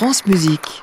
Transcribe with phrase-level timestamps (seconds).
[0.00, 0.82] France Musique.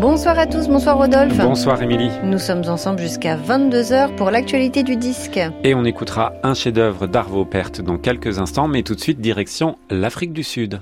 [0.00, 1.36] Bonsoir à tous, bonsoir Rodolphe.
[1.36, 2.12] Bonsoir Émilie.
[2.22, 5.40] Nous sommes ensemble jusqu'à 22h pour l'actualité du disque.
[5.64, 9.78] Et on écoutera un chef-d'œuvre d'Arvo Pärt dans quelques instants, mais tout de suite direction
[9.90, 10.80] l'Afrique du Sud.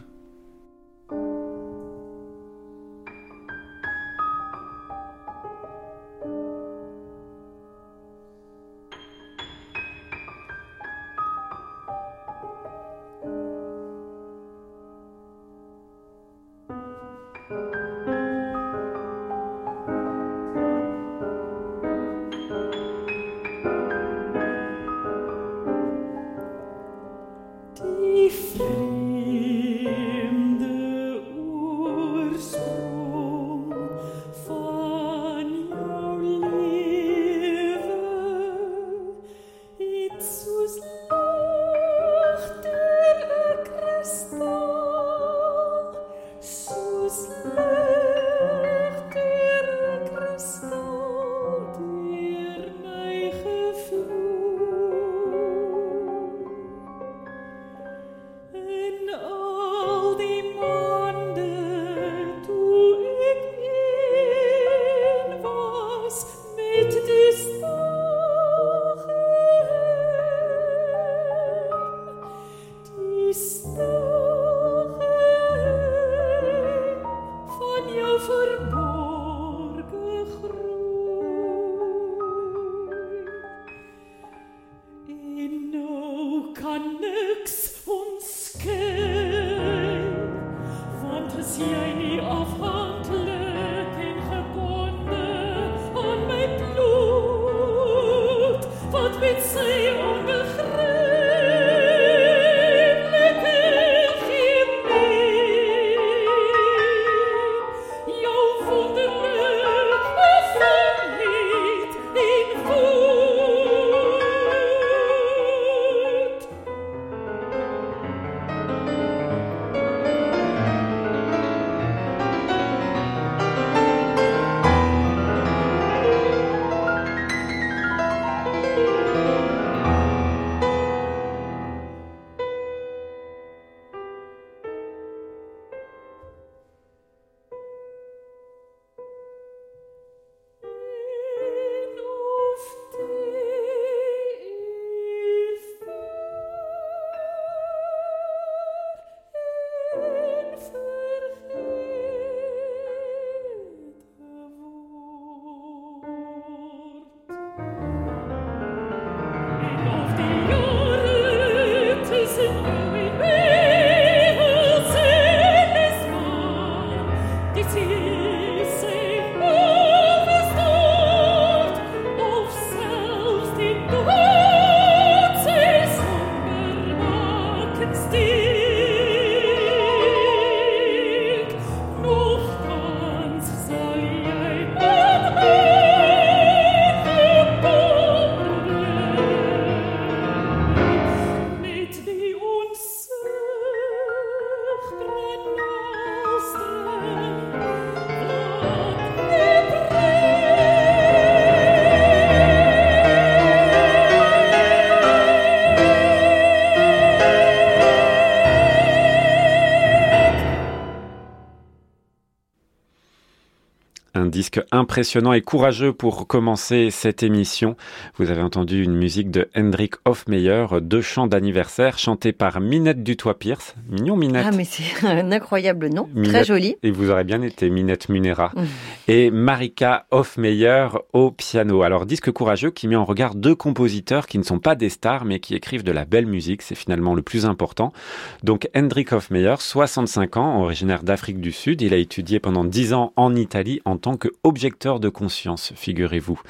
[214.37, 217.75] Disque impressionnant et courageux pour commencer cette émission.
[218.19, 223.75] Vous avez entendu une musique de Hendrik Hofmeyer, deux chants d'anniversaire chantés par Minette Dutoit-Pierce.
[223.89, 224.45] Mignon Minette.
[224.47, 226.77] Ah mais c'est un incroyable nom, très joli.
[226.83, 228.53] Et vous aurez bien été Minette Munera.
[228.55, 228.63] Mmh.
[229.09, 231.83] Et Marika Hofmeyer au piano.
[231.83, 235.25] Alors disque courageux qui met en regard deux compositeurs qui ne sont pas des stars
[235.25, 236.61] mais qui écrivent de la belle musique.
[236.61, 237.95] C'est finalement le plus important.
[238.43, 241.81] Donc Hendrik Hofmeyer, 65 ans, originaire d'Afrique du Sud.
[241.81, 246.41] Il a étudié pendant 10 ans en Italie en tant que objecteur de conscience, figurez-vous.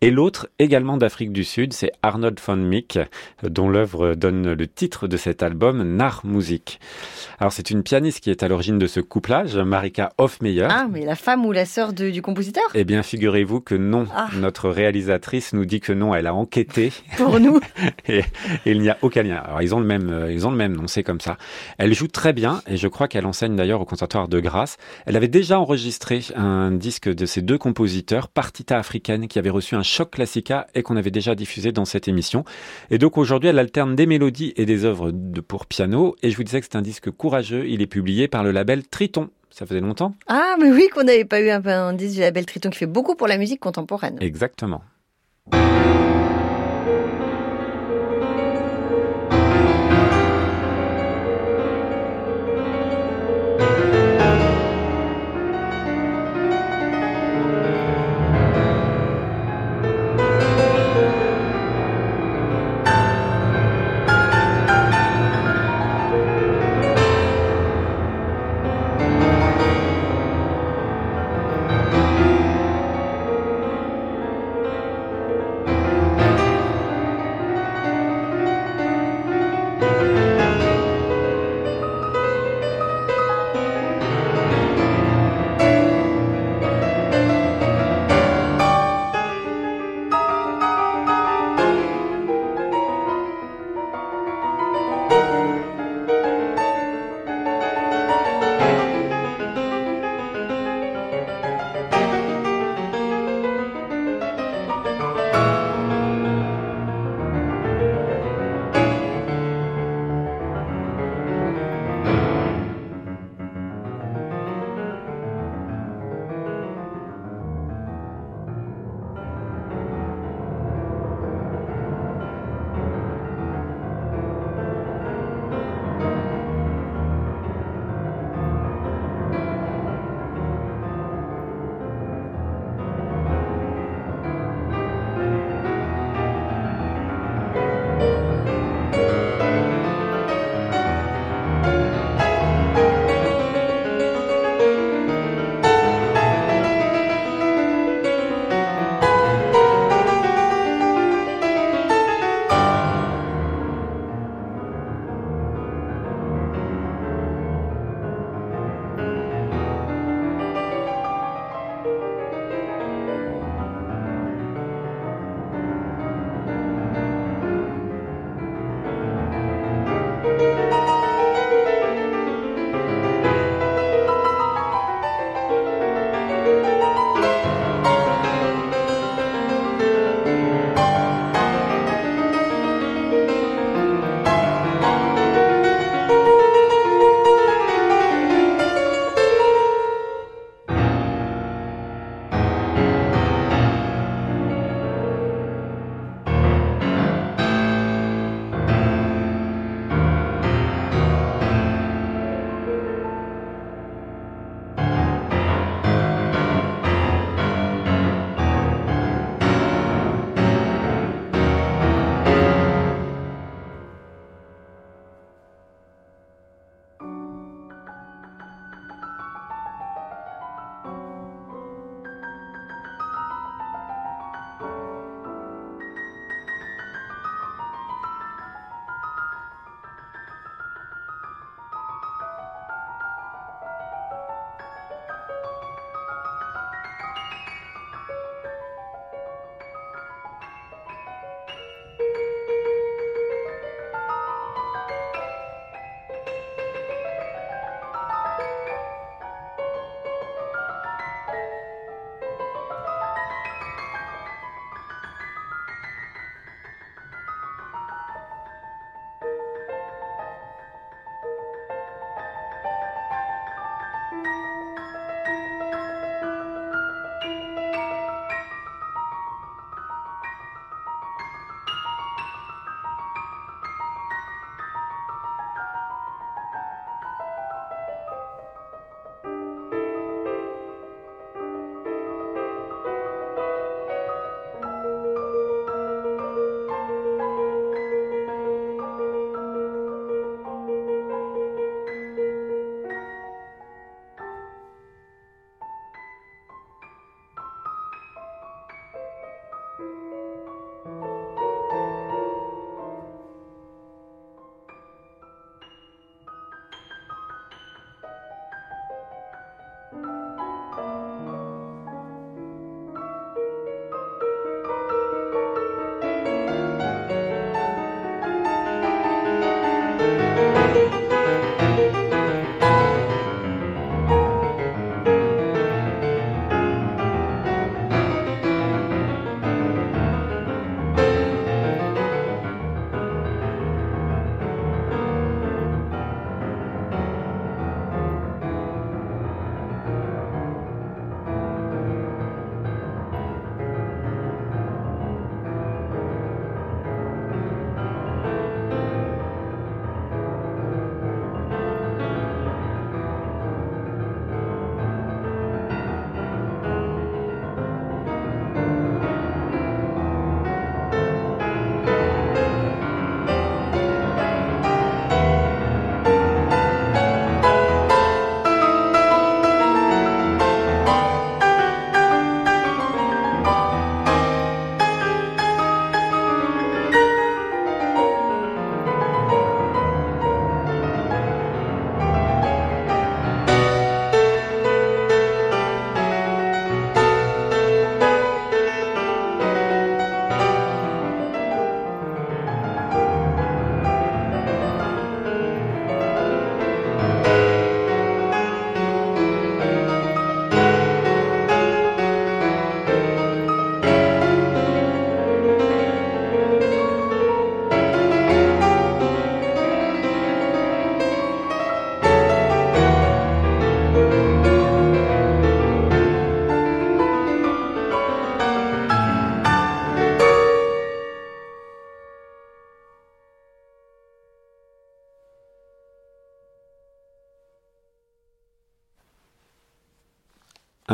[0.00, 2.98] Et l'autre, également d'Afrique du Sud, c'est Arnold von Mick,
[3.42, 6.80] dont l'œuvre donne le titre de cet album, Nar Music.
[7.38, 10.68] Alors c'est une pianiste qui est à l'origine de ce couplage, Marika Hofmeyer.
[10.70, 12.64] Ah, mais la femme ou la sœur du compositeur?
[12.74, 14.06] Eh bien, figurez-vous que non.
[14.14, 14.28] Ah.
[14.36, 16.92] Notre réalisatrice nous dit que non, elle a enquêté.
[17.16, 17.60] Pour nous.
[18.08, 18.22] et,
[18.66, 19.36] il n'y a aucun lien.
[19.36, 21.36] Alors ils ont le même, euh, ils ont le même nom, c'est comme ça.
[21.78, 24.76] Elle joue très bien et je crois qu'elle enseigne d'ailleurs au conservatoire de Grasse.
[25.06, 29.74] Elle avait déjà enregistré un disque de ces deux compositeurs, Partita africaine, qui avait reçu
[29.74, 32.44] un choc classica et qu'on avait déjà diffusé dans cette émission.
[32.90, 36.16] Et donc aujourd'hui, elle alterne des mélodies et des œuvres de, pour piano.
[36.22, 37.68] Et je vous disais que c'est un disque courageux.
[37.68, 39.28] Il est publié par le label Triton.
[39.50, 42.46] Ça faisait longtemps Ah, mais oui, qu'on n'avait pas eu un, un disque du label
[42.46, 44.16] Triton qui fait beaucoup pour la musique contemporaine.
[44.20, 44.82] Exactement.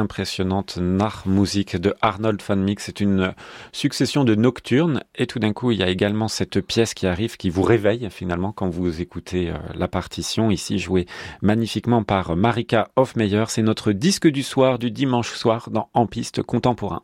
[0.07, 2.79] Impressionnante Nachmusik de Arnold van Mick.
[2.79, 3.35] C'est une
[3.73, 7.37] succession de nocturnes et tout d'un coup il y a également cette pièce qui arrive
[7.37, 11.07] qui vous réveille finalement quand vous écoutez euh, la partition ici jouée
[11.43, 13.47] magnifiquement par Marika Hofmeyer.
[13.49, 17.03] C'est notre disque du soir du dimanche soir dans En piste contemporain.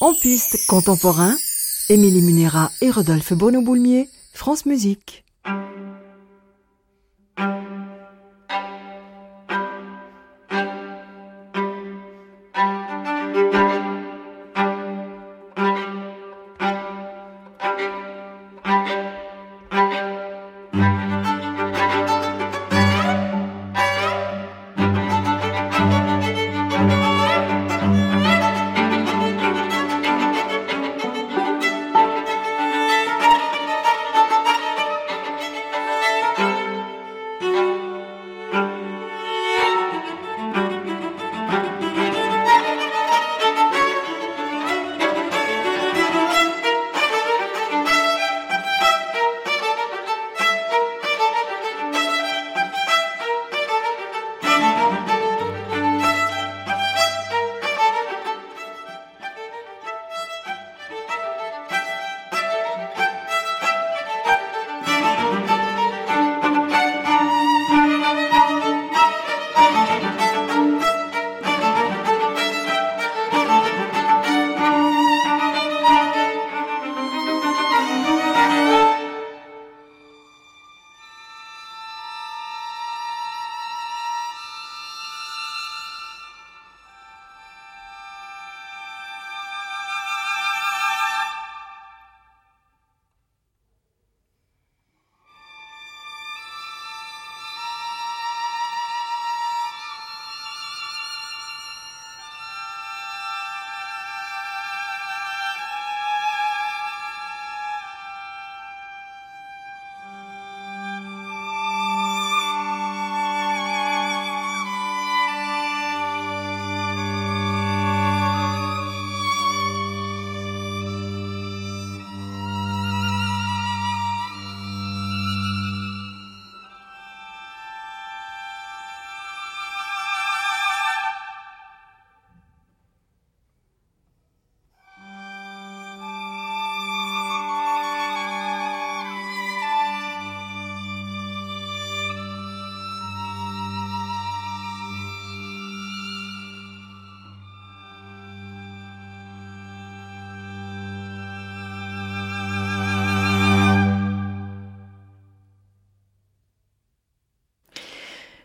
[0.00, 1.36] En piste contemporain,
[1.90, 5.24] Émilie Munera et Rodolphe Bono-Boulmier, France Musique.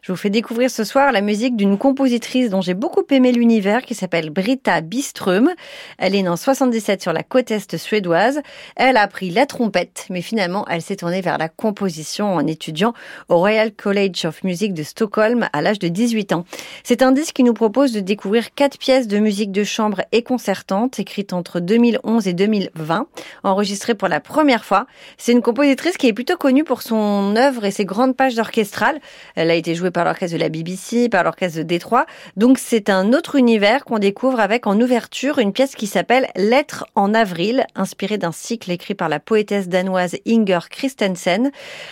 [0.06, 3.82] Je vous fais découvrir ce soir la musique d'une compositrice dont j'ai beaucoup aimé l'univers
[3.82, 5.50] qui s'appelle Britta Biström.
[5.98, 8.40] Elle est née en 77 sur la côte est suédoise.
[8.76, 12.94] Elle a appris la trompette, mais finalement elle s'est tournée vers la composition en étudiant
[13.30, 16.46] au Royal College of Music de Stockholm à l'âge de 18 ans.
[16.84, 20.22] C'est un disque qui nous propose de découvrir quatre pièces de musique de chambre et
[20.22, 23.08] concertante écrites entre 2011 et 2020,
[23.42, 24.86] enregistrées pour la première fois.
[25.18, 29.00] C'est une compositrice qui est plutôt connue pour son œuvre et ses grandes pages orchestrales.
[29.34, 32.06] Elle a été jouée par l'orchestre de la BBC, par l'orchestre de Détroit.
[32.36, 36.86] Donc c'est un autre univers qu'on découvre avec en ouverture une pièce qui s'appelle Lettres
[36.96, 41.50] en avril, inspirée d'un cycle écrit par la poétesse danoise Inger Christensen.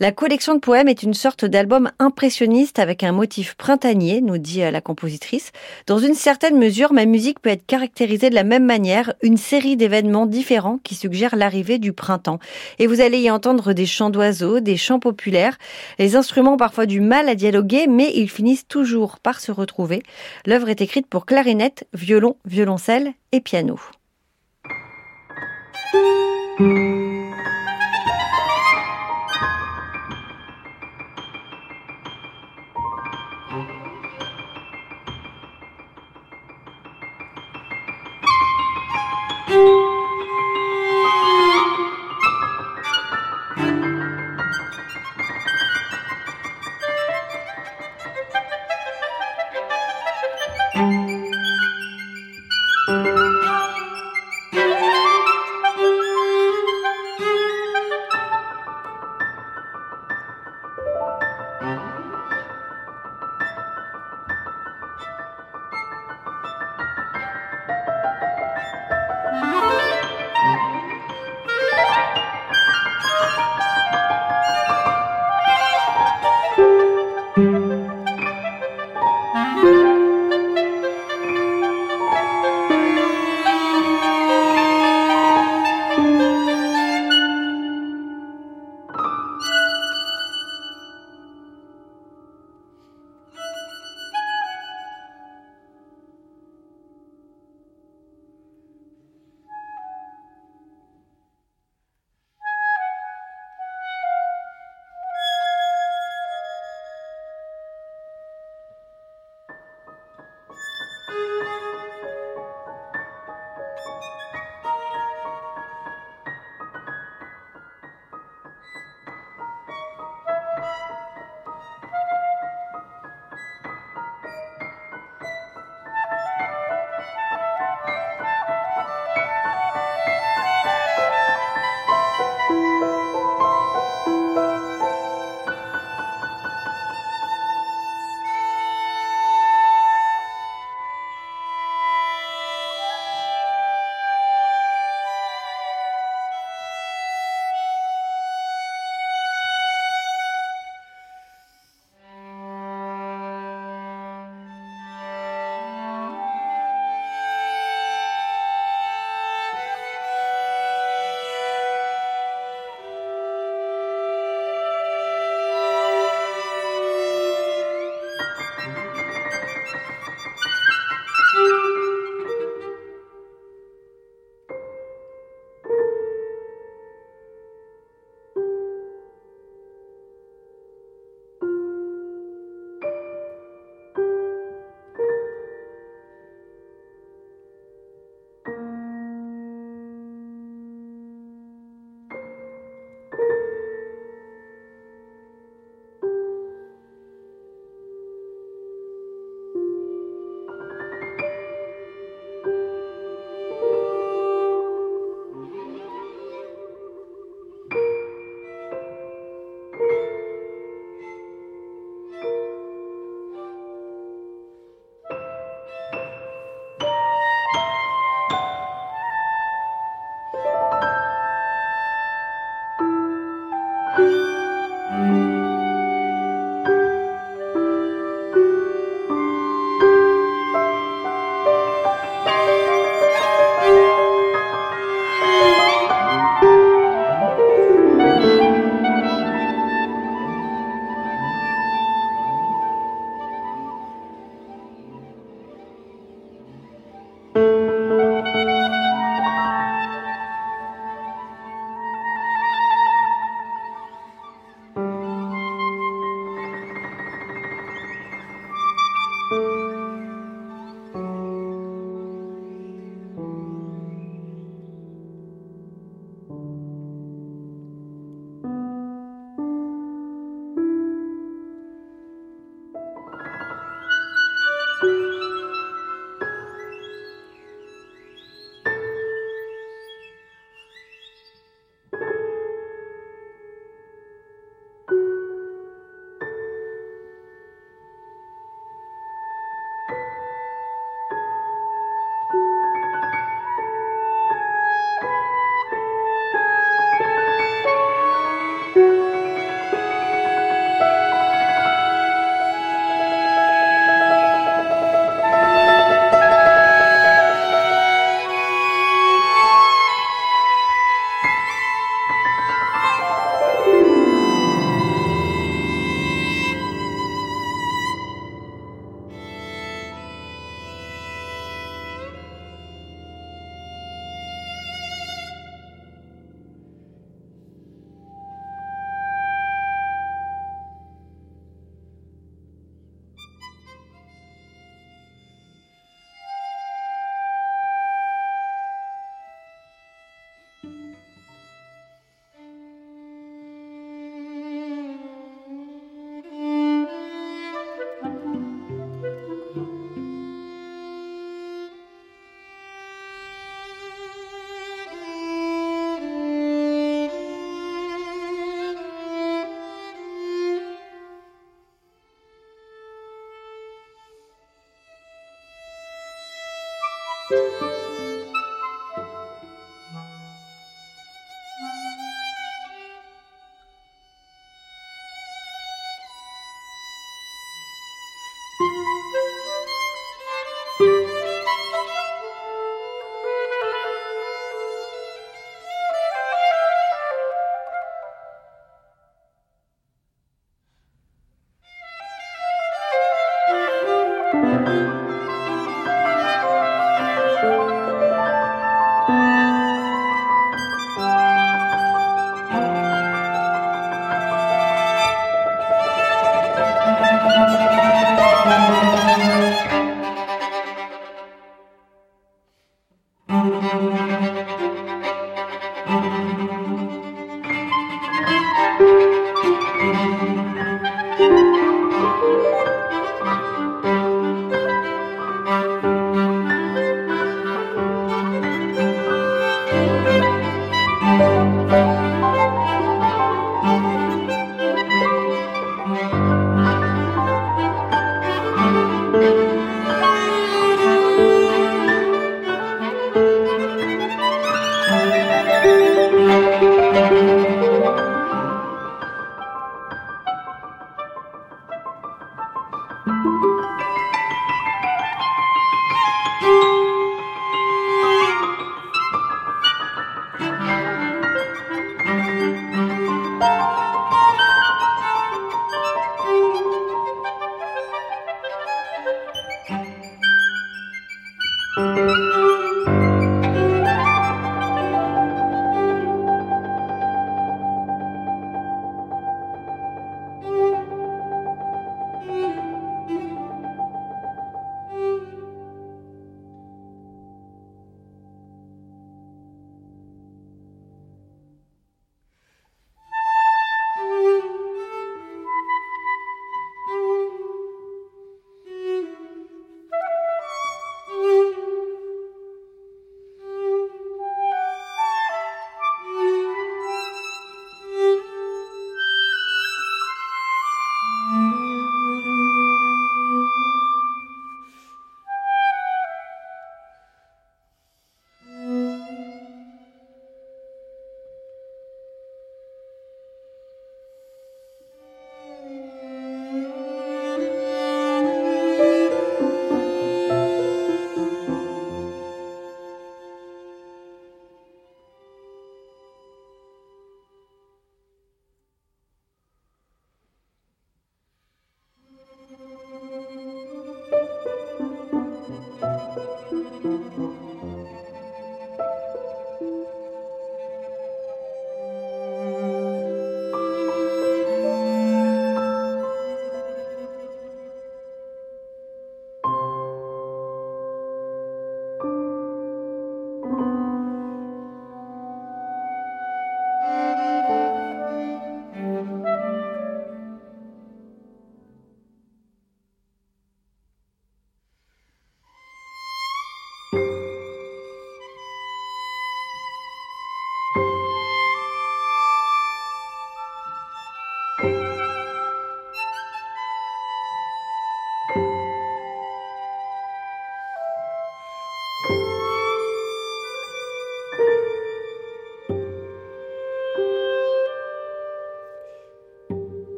[0.00, 4.64] La collection de poèmes est une sorte d'album impressionniste avec un motif printanier, nous dit
[4.64, 5.52] euh, la compositrice.
[5.86, 9.76] Dans une certaine mesure, ma musique peut être caractérisée de la même manière, une série
[9.76, 12.40] d'événements différents qui suggèrent l'arrivée du printemps.
[12.80, 15.58] Et vous allez y entendre des chants d'oiseaux, des chants populaires,
[16.00, 20.02] les instruments parfois du mal à dialoguer, mais ils finissent toujours par se retrouver.
[20.46, 23.78] L'œuvre est écrite pour clarinette, violon, violoncelle et piano.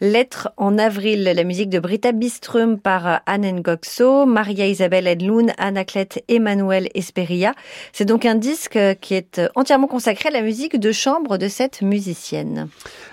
[0.00, 6.08] Lettre en avril, la musique de Britta Bistrum par Anne Ngokso, Maria Isabelle Edloun, Anaclet
[6.28, 7.52] Emmanuel Esperia.
[7.92, 11.82] C'est donc un disque qui est entièrement consacré à la musique de chambre de cette
[11.82, 12.68] musicienne.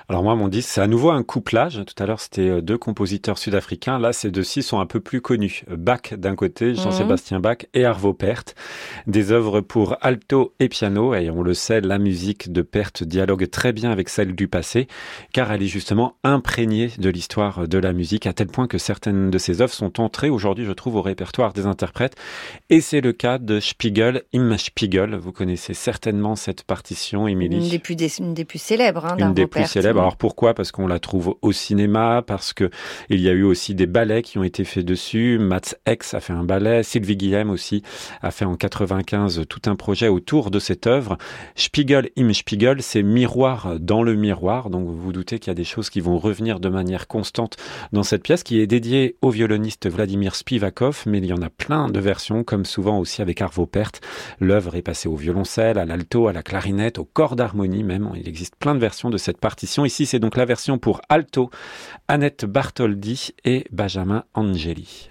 [0.09, 1.81] Alors moi, mon disque, c'est à nouveau un couplage.
[1.87, 3.97] Tout à l'heure, c'était euh, deux compositeurs sud-africains.
[3.97, 5.63] Là, ces deux-ci sont un peu plus connus.
[5.67, 8.53] Bach d'un côté, Jean-Sébastien Bach, et Arvo Pärt.
[9.07, 11.15] Des œuvres pour alto et piano.
[11.15, 14.87] Et on le sait, la musique de Pärt dialogue très bien avec celle du passé,
[15.33, 19.29] car elle est justement imprégnée de l'histoire de la musique, à tel point que certaines
[19.31, 22.15] de ses œuvres sont entrées aujourd'hui, je trouve, au répertoire des interprètes.
[22.69, 25.15] Et c'est le cas de Spiegel, Im Spiegel.
[25.15, 27.57] Vous connaissez certainement cette partition, Émilie.
[27.57, 30.53] Une des plus, une des plus célèbres, hein, Une des plus célèbres alors pourquoi?
[30.53, 32.69] Parce qu'on la trouve au cinéma, parce que
[33.09, 35.37] il y a eu aussi des ballets qui ont été faits dessus.
[35.39, 37.81] Mats X a fait un ballet, Sylvie Guillem aussi
[38.21, 41.17] a fait en 95 tout un projet autour de cette œuvre.
[41.55, 44.69] Spiegel im Spiegel, c'est miroir dans le miroir.
[44.69, 47.57] Donc vous vous doutez qu'il y a des choses qui vont revenir de manière constante
[47.91, 51.49] dans cette pièce qui est dédiée au violoniste Vladimir Spivakov, mais il y en a
[51.49, 54.01] plein de versions, comme souvent aussi avec Arvo Pärt.
[54.39, 58.09] L'œuvre est passée au violoncelle, à l'alto, à la clarinette, au corps d'harmonie même.
[58.15, 61.49] Il existe plein de versions de cette partition Ici, c'est donc la version pour alto,
[62.07, 65.09] Annette Bartholdi et Benjamin Angeli.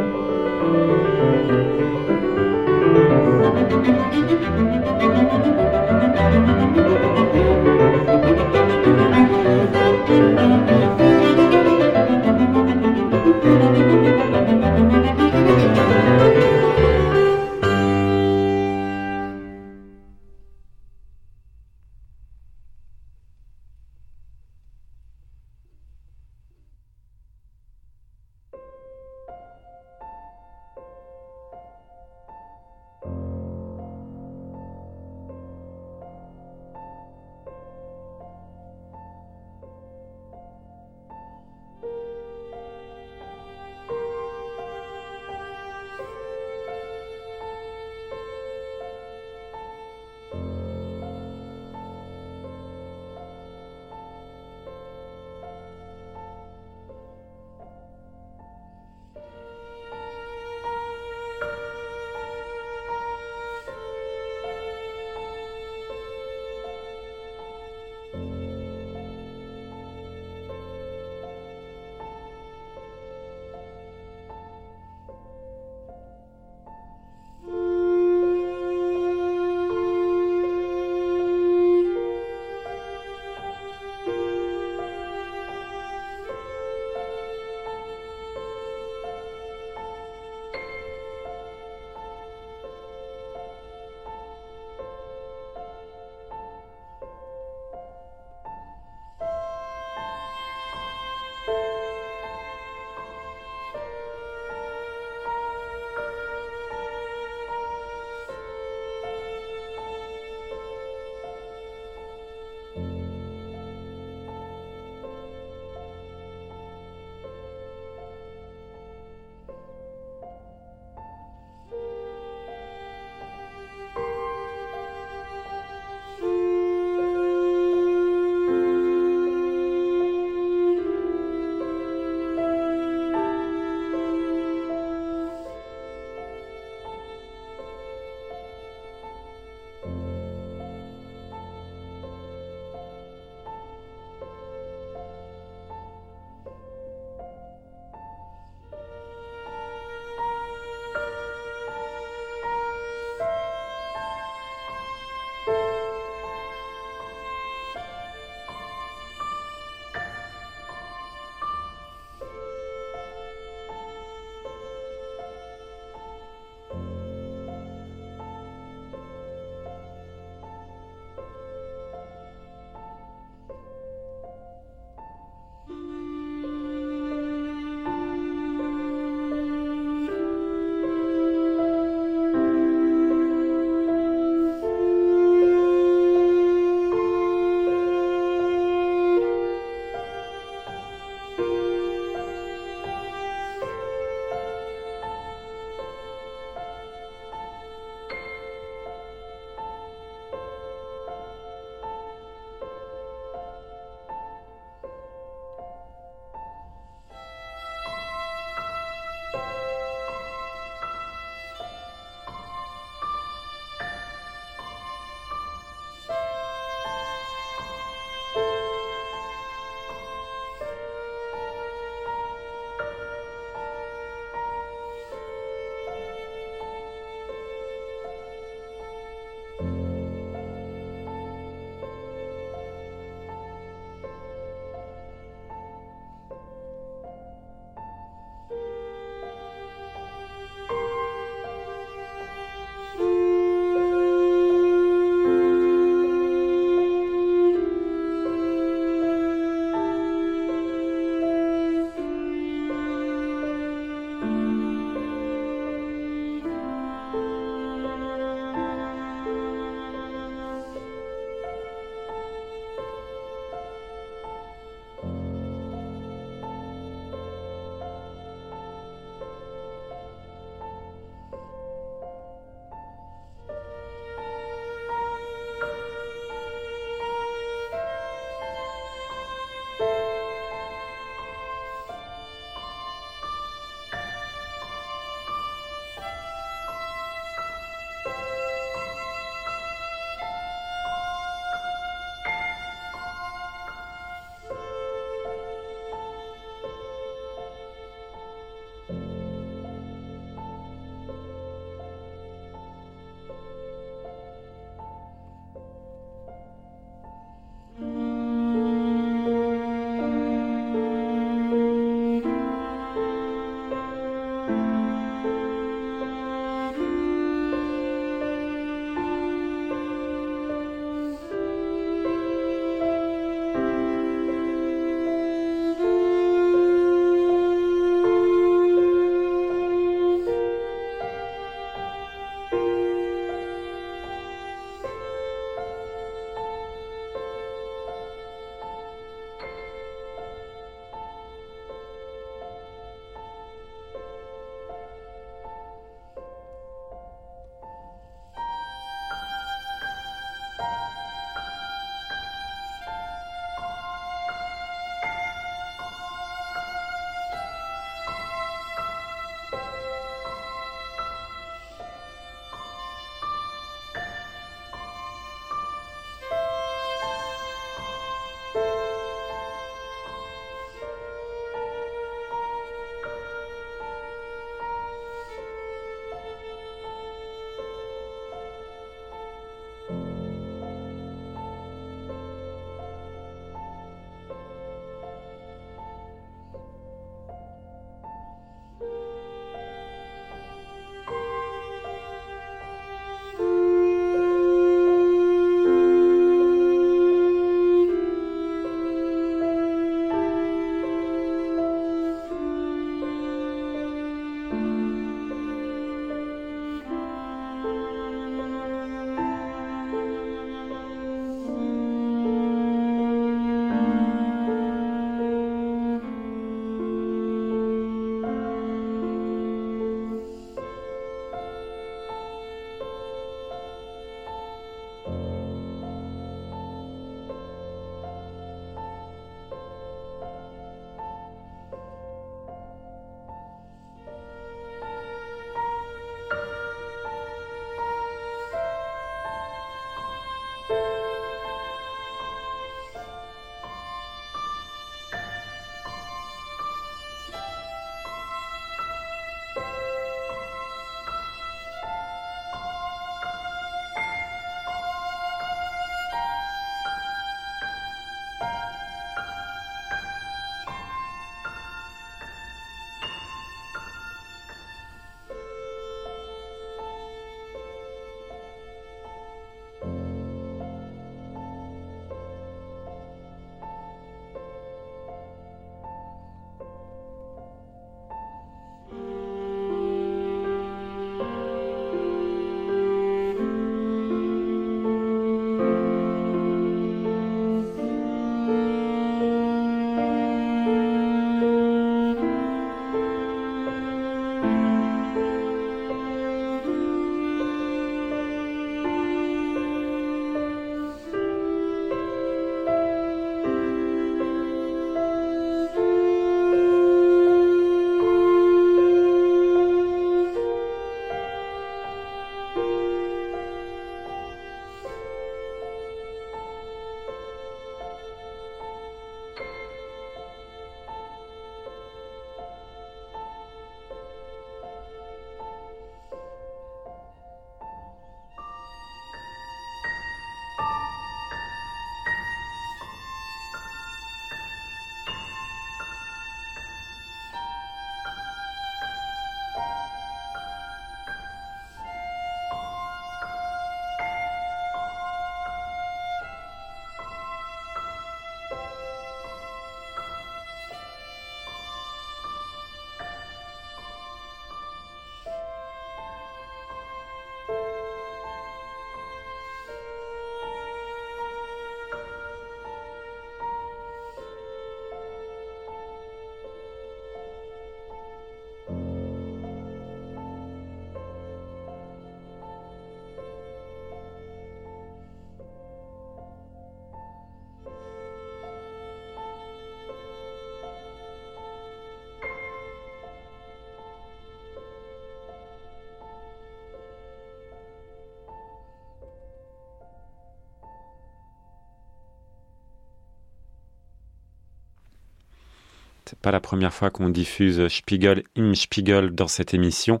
[596.08, 600.00] C'est pas la première fois qu'on diffuse Spiegel im Spiegel dans cette émission.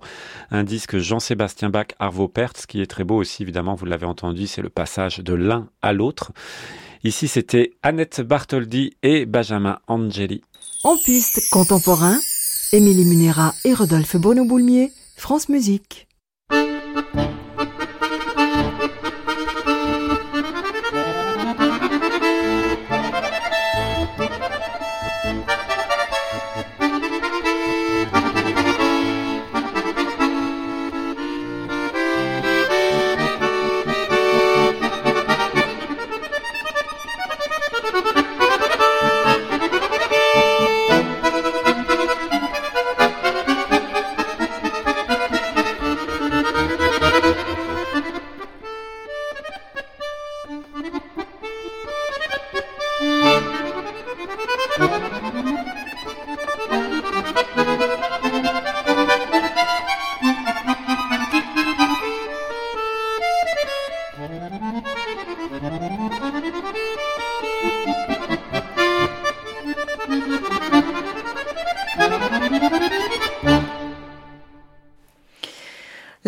[0.50, 4.06] Un disque Jean-Sébastien Bach, Arvo Pärt, ce qui est très beau aussi, évidemment, vous l'avez
[4.06, 6.32] entendu, c'est le passage de l'un à l'autre.
[7.04, 10.40] Ici, c'était Annette Bartholdi et Benjamin Angeli.
[10.82, 12.18] En piste contemporain,
[12.72, 16.07] Émilie Munera et Rodolphe Bono-Boulmier, France Musique.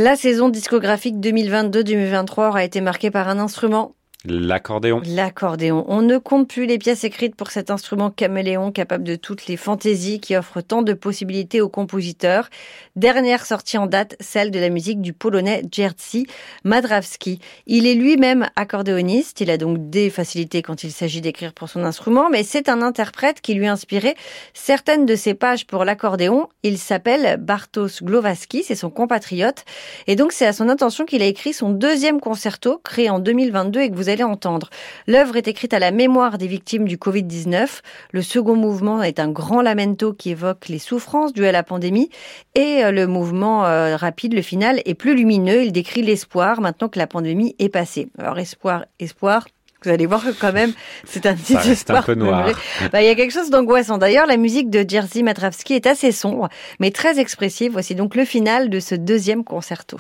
[0.03, 3.97] La saison discographique 2022-2023 aura été marquée par un instrument
[4.27, 5.01] L'accordéon.
[5.07, 5.87] L'accordéon.
[5.89, 9.57] On ne compte plus les pièces écrites pour cet instrument caméléon capable de toutes les
[9.57, 12.51] fantaisies qui offre tant de possibilités aux compositeurs.
[12.97, 16.27] Dernière sortie en date, celle de la musique du polonais Jerzy
[16.65, 17.39] Madrawski.
[17.67, 19.41] Il est lui-même accordéoniste.
[19.41, 22.83] Il a donc des facilités quand il s'agit d'écrire pour son instrument, mais c'est un
[22.83, 24.17] interprète qui lui a inspiré
[24.53, 26.49] certaines de ses pages pour l'accordéon.
[26.63, 29.65] Il s'appelle Bartosz Glowaski, c'est son compatriote.
[30.07, 33.81] Et donc c'est à son intention qu'il a écrit son deuxième concerto, créé en 2022
[33.81, 34.69] et que vous allez entendre.
[35.07, 37.81] L'œuvre est écrite à la mémoire des victimes du Covid-19.
[38.13, 42.11] Le second mouvement est un grand lamento qui évoque les souffrances dues à la pandémie.
[42.55, 45.65] Et euh, le mouvement euh, rapide, le final, est plus lumineux.
[45.65, 48.09] Il décrit l'espoir maintenant que la pandémie est passée.
[48.19, 49.47] Alors espoir, espoir,
[49.85, 50.73] vous allez voir que quand même,
[51.05, 52.01] c'est un petit espoir.
[52.01, 52.51] un peu noir.
[52.93, 53.97] Bah, il y a quelque chose d'angoissant.
[53.97, 56.49] D'ailleurs, la musique de Jerzy Matravski est assez sombre,
[56.81, 57.73] mais très expressive.
[57.73, 59.99] Voici donc le final de ce deuxième concerto.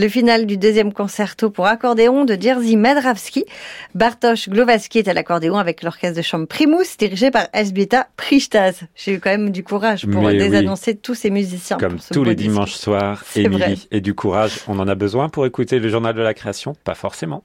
[0.00, 3.44] Le final du deuxième concerto pour accordéon de Jerzy Medravski.
[3.94, 8.84] Bartosz Glowaski est à l'accordéon avec l'orchestre de chambre Primus, dirigé par Esbieta Prishtaz.
[8.96, 11.76] J'ai eu quand même du courage pour désannoncer tous ces musiciens.
[11.76, 13.88] Comme tous les dimanches soirs, Émilie.
[13.90, 16.74] Et du courage, on en a besoin pour écouter le journal de la création?
[16.82, 17.44] Pas forcément.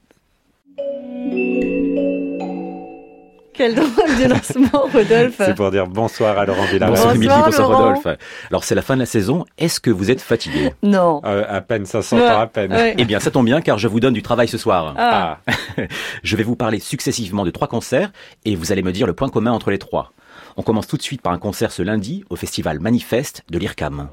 [3.56, 3.88] Quel drôle
[4.20, 5.36] de lancement, Rodolphe.
[5.38, 6.90] C'est pour dire bonsoir à Laurent Villard.
[6.90, 8.18] Bonsoir, bonsoir, bonsoir Rodolphe.
[8.50, 9.44] Alors c'est la fin de la saison.
[9.58, 11.20] Est-ce que vous êtes fatigué Non.
[11.24, 12.74] Euh, à peine, ça s'entend à peine.
[12.98, 14.94] Eh bien, ça tombe bien car je vous donne du travail ce soir.
[14.98, 15.38] Ah.
[16.22, 18.12] je vais vous parler successivement de trois concerts
[18.44, 20.12] et vous allez me dire le point commun entre les trois.
[20.56, 24.08] On commence tout de suite par un concert ce lundi au festival Manifeste de l'IRCAM.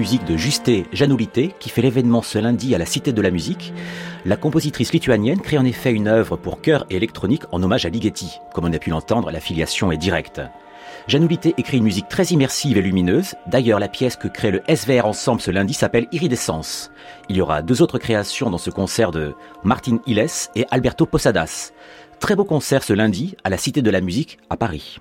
[0.00, 3.74] Musique de Justé Janoulité qui fait l'événement ce lundi à la Cité de la Musique.
[4.24, 7.90] La compositrice lituanienne crée en effet une œuvre pour chœur et électronique en hommage à
[7.90, 8.38] Ligeti.
[8.54, 10.40] Comme on a pu l'entendre, la filiation est directe.
[11.06, 13.34] Janoulité écrit une musique très immersive et lumineuse.
[13.46, 16.90] D'ailleurs, la pièce que crée le SVR Ensemble ce lundi s'appelle Iridescence.
[17.28, 19.34] Il y aura deux autres créations dans ce concert de
[19.64, 20.24] Martin Illes
[20.54, 21.72] et Alberto Posadas.
[22.20, 24.98] Très beau concert ce lundi à la Cité de la Musique à Paris.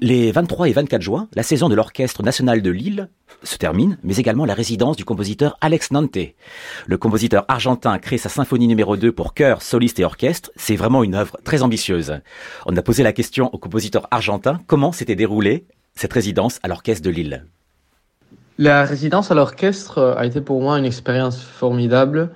[0.00, 3.08] Les 23 et 24 juin, la saison de l'Orchestre national de Lille
[3.42, 6.18] se termine, mais également la résidence du compositeur Alex Nante.
[6.86, 10.50] Le compositeur argentin crée sa symphonie numéro 2 pour chœur, soliste et orchestre.
[10.56, 12.20] C'est vraiment une œuvre très ambitieuse.
[12.66, 17.04] On a posé la question au compositeur argentin comment s'était déroulée cette résidence à l'Orchestre
[17.04, 17.46] de Lille?
[18.58, 22.30] La résidence à l'orchestre a été pour moi une expérience formidable.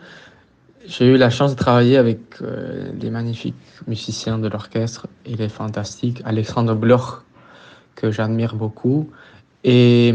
[0.86, 3.54] J'ai eu la chance de travailler avec euh, les magnifiques
[3.86, 5.06] musiciens de l'orchestre.
[5.26, 6.22] Il est fantastique.
[6.24, 7.22] Alexandre Bloch,
[7.98, 9.10] que j'admire beaucoup.
[9.64, 10.14] Et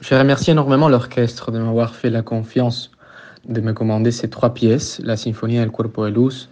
[0.00, 2.90] je remercie énormément l'orchestre de m'avoir fait la confiance
[3.48, 6.48] de me commander ces trois pièces, la Symphonie El Cuerpo de Luz,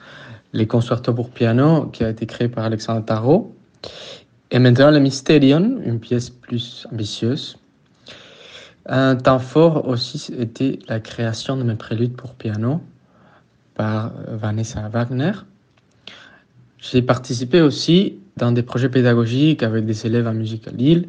[0.52, 3.54] les concertos pour piano qui a été créé par Alexandre Tarot,
[4.50, 7.58] et maintenant le Mysterion, une pièce plus ambitieuse.
[8.86, 12.80] Un temps fort aussi était la création de mes préludes pour piano
[13.74, 15.32] par Vanessa Wagner.
[16.80, 21.08] J'ai participé aussi dans des projets pédagogiques avec des élèves en musique à Lille.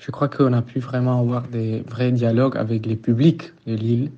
[0.00, 4.10] Je crois qu'on a pu vraiment avoir des vrais dialogues avec les publics de Lille,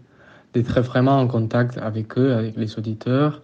[0.54, 3.42] d'être vraiment en contact avec eux, avec les auditeurs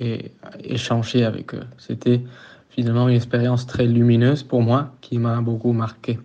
[0.00, 0.32] et
[0.64, 1.64] échanger avec eux.
[1.76, 2.22] C'était
[2.70, 6.18] finalement une expérience très lumineuse pour moi qui m'a beaucoup marqué.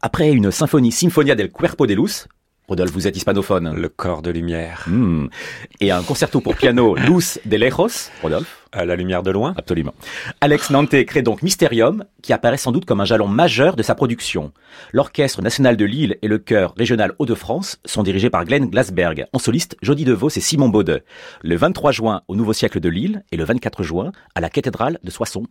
[0.00, 2.28] Après une symphonie Sinfonia del Cuerpo de Luz,
[2.68, 3.74] Rodolphe, vous êtes hispanophone.
[3.74, 4.84] Le corps de lumière.
[4.86, 5.26] Hmm.
[5.80, 8.58] Et un concerto pour piano Luz de Lejos, Rodolphe.
[8.70, 9.52] À la lumière de loin.
[9.58, 9.92] Absolument.
[10.40, 13.94] Alex Nante crée donc Mysterium, qui apparaît sans doute comme un jalon majeur de sa
[13.94, 14.52] production.
[14.92, 19.26] L'Orchestre national de Lille et le chœur régional Hauts-de-France sont dirigés par Glenn Glasberg.
[19.32, 21.02] En soliste, Jody DeVos et Simon Baude.
[21.42, 24.98] Le 23 juin au Nouveau Siècle de Lille et le 24 juin à la cathédrale
[25.02, 25.46] de Soissons.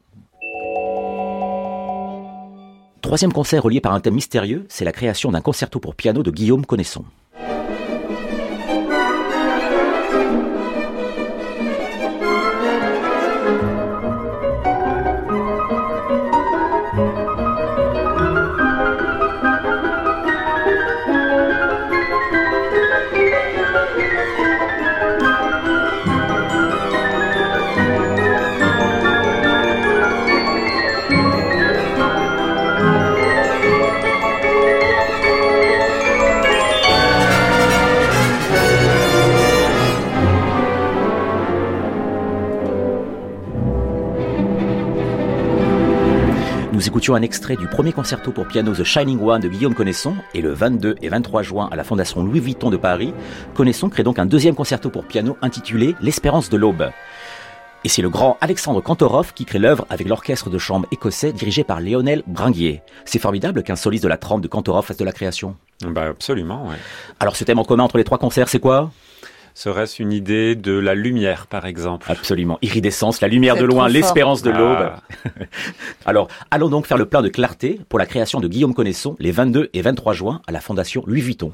[3.02, 6.30] Troisième concert relié par un thème mystérieux, c'est la création d'un concerto pour piano de
[6.30, 7.04] Guillaume Connaisson.
[47.02, 50.42] Écoutions un extrait du premier concerto pour piano The Shining One de Guillaume Connaisson et
[50.42, 53.12] le 22 et 23 juin à la Fondation Louis Vuitton de Paris,
[53.56, 56.92] Connaisson crée donc un deuxième concerto pour piano intitulé L'espérance de l'aube.
[57.84, 61.64] Et c'est le grand Alexandre Kantorov qui crée l'œuvre avec l'orchestre de chambre écossais dirigé
[61.64, 62.84] par Lionel Bringuier.
[63.06, 65.56] C'est formidable qu'un soliste de la trempe de Kantorov fasse de la création.
[65.84, 66.76] Bah absolument, ouais.
[67.20, 68.92] Alors ce thème en commun entre les trois concerts, c'est quoi?
[69.54, 72.10] Serait-ce une idée de la lumière, par exemple?
[72.10, 72.58] Absolument.
[72.62, 74.92] Iridescence, la lumière de loin, l'espérance de l'aube.
[74.94, 75.02] Ah.
[76.06, 79.32] Alors, allons donc faire le plein de clarté pour la création de Guillaume Connaisson les
[79.32, 81.52] 22 et 23 juin à la Fondation Louis Vuitton.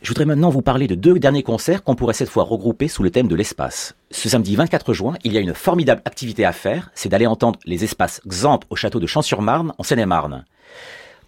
[0.00, 3.02] Je voudrais maintenant vous parler de deux derniers concerts qu'on pourrait cette fois regrouper sous
[3.02, 3.94] le thème de l'espace.
[4.10, 7.58] Ce samedi 24 juin, il y a une formidable activité à faire, c'est d'aller entendre
[7.66, 10.44] les espaces XAMP au château de Champs-sur-Marne, en Seine-et-Marne.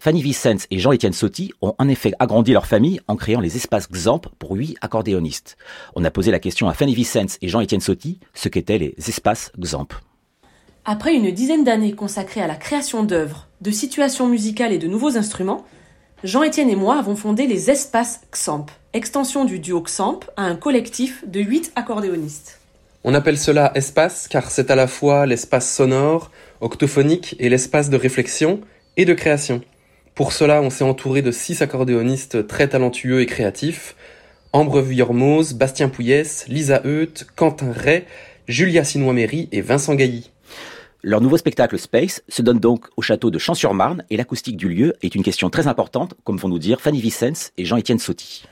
[0.03, 3.87] Fanny Vicens et Jean-Étienne Sotti ont en effet agrandi leur famille en créant les espaces
[3.87, 5.57] XAMP pour huit accordéonistes.
[5.95, 9.51] On a posé la question à Fanny Vicens et Jean-Étienne Sotti ce qu'étaient les espaces
[9.59, 9.93] XAMP.
[10.85, 15.17] Après une dizaine d'années consacrées à la création d'œuvres, de situations musicales et de nouveaux
[15.17, 15.67] instruments,
[16.23, 21.23] Jean-Étienne et moi avons fondé les Espaces XAMP, extension du duo XAMP à un collectif
[21.27, 22.59] de 8 accordéonistes.
[23.03, 27.97] On appelle cela espace car c'est à la fois l'espace sonore, octophonique et l'espace de
[27.97, 28.61] réflexion
[28.97, 29.61] et de création.
[30.21, 33.95] Pour cela, on s'est entouré de six accordéonistes très talentueux et créatifs
[34.53, 38.05] Ambre Vuillermoz, Bastien Pouillès, Lisa Heut, Quentin Ray,
[38.47, 40.29] Julia Sinois-Méry et Vincent Gailly.
[41.01, 44.93] Leur nouveau spectacle Space se donne donc au château de Champs-sur-Marne et l'acoustique du lieu
[45.01, 48.43] est une question très importante, comme vont nous dire Fanny Vicens et Jean-Étienne Sotti.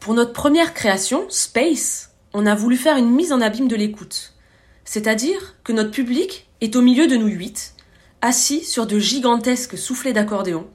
[0.00, 4.32] Pour notre première création, Space, on a voulu faire une mise en abîme de l'écoute.
[4.84, 7.76] C'est-à-dire que notre public est au milieu de nous huit,
[8.20, 10.66] assis sur de gigantesques soufflets d'accordéon,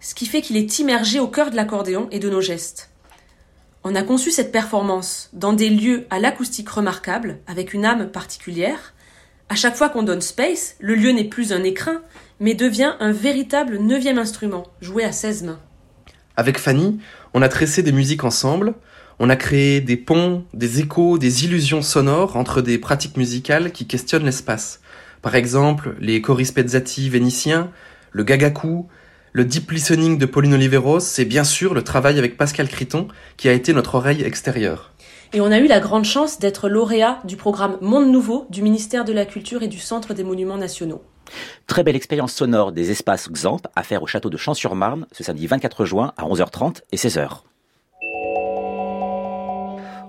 [0.00, 2.90] ce qui fait qu'il est immergé au cœur de l'accordéon et de nos gestes.
[3.84, 8.94] On a conçu cette performance dans des lieux à l'acoustique remarquable, avec une âme particulière,
[9.50, 12.02] à chaque fois qu'on donne space, le lieu n'est plus un écrin,
[12.38, 15.58] mais devient un véritable neuvième instrument, joué à 16 mains.
[16.36, 17.00] Avec Fanny,
[17.34, 18.74] on a tressé des musiques ensemble,
[19.18, 23.88] on a créé des ponts, des échos, des illusions sonores entre des pratiques musicales qui
[23.88, 24.80] questionnent l'espace.
[25.20, 27.72] Par exemple, les choris pezzati vénitiens,
[28.12, 28.86] le gagaku,
[29.32, 33.48] le deep listening de Pauline Oliveros, c'est bien sûr le travail avec Pascal Criton qui
[33.48, 34.92] a été notre oreille extérieure.
[35.32, 39.04] Et on a eu la grande chance d'être lauréat du programme Monde Nouveau du ministère
[39.04, 41.02] de la Culture et du Centre des Monuments Nationaux.
[41.68, 45.46] Très belle expérience sonore des espaces XAMP à faire au château de Champs-sur-Marne ce samedi
[45.46, 47.42] 24 juin à 11h30 et 16h.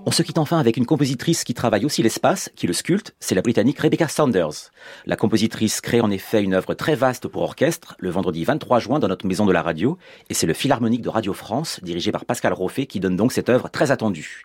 [0.04, 3.36] On se quitte enfin avec une compositrice qui travaille aussi l'espace, qui le sculpte, c'est
[3.36, 4.72] la britannique Rebecca Sanders.
[5.06, 8.98] La compositrice crée en effet une œuvre très vaste pour orchestre le vendredi 23 juin
[8.98, 9.98] dans notre maison de la radio,
[10.28, 13.48] et c'est le Philharmonique de Radio France, dirigé par Pascal Roffet, qui donne donc cette
[13.48, 14.42] œuvre très attendue.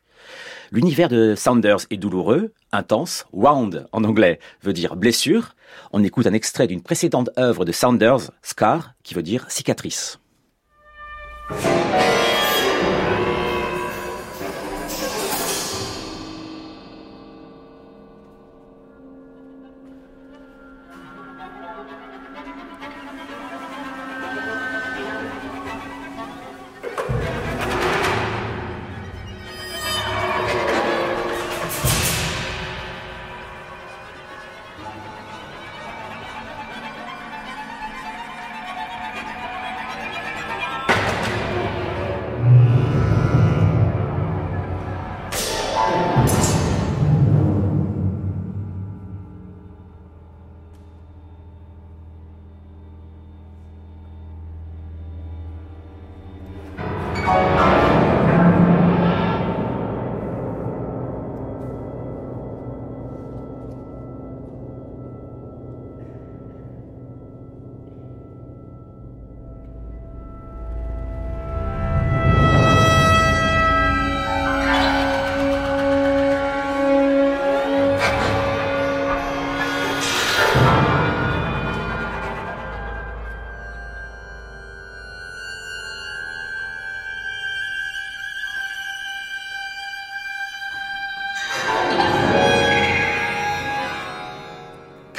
[0.71, 5.55] L'univers de Sanders est douloureux, intense, wound en anglais veut dire blessure.
[5.91, 10.19] On écoute un extrait d'une précédente œuvre de Sanders, Scar, qui veut dire cicatrice.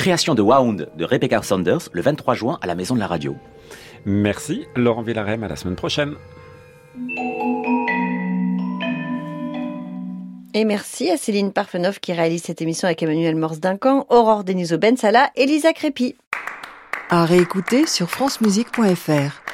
[0.08, 3.36] Création de Wound de Rebecca Sanders le 23 juin à la Maison de la Radio.
[4.06, 6.14] Merci Laurent Villarem, à la semaine prochaine.
[10.54, 14.78] Et merci à Céline Parfenoff qui réalise cette émission avec Emmanuel Morse Duncan, Aurore Deniso
[14.78, 16.16] Bensala et Lisa Crépi.
[17.10, 19.47] À réécouter sur francemusique.fr.